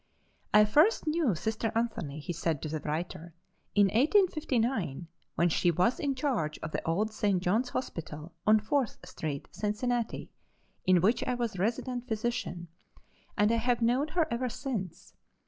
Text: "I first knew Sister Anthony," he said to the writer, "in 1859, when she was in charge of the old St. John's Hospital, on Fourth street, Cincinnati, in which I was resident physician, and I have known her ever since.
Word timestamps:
"I 0.51 0.65
first 0.65 1.05
knew 1.05 1.35
Sister 1.35 1.71
Anthony," 1.75 2.17
he 2.19 2.33
said 2.33 2.59
to 2.63 2.69
the 2.69 2.79
writer, 2.79 3.35
"in 3.75 3.85
1859, 3.85 5.05
when 5.35 5.47
she 5.47 5.69
was 5.69 5.99
in 5.99 6.15
charge 6.15 6.57
of 6.63 6.71
the 6.71 6.83
old 6.89 7.13
St. 7.13 7.39
John's 7.39 7.69
Hospital, 7.69 8.33
on 8.47 8.59
Fourth 8.59 8.97
street, 9.05 9.47
Cincinnati, 9.51 10.31
in 10.87 11.01
which 11.01 11.23
I 11.25 11.35
was 11.35 11.59
resident 11.59 12.07
physician, 12.07 12.67
and 13.37 13.51
I 13.51 13.57
have 13.57 13.83
known 13.83 14.07
her 14.17 14.25
ever 14.33 14.49
since. 14.49 15.13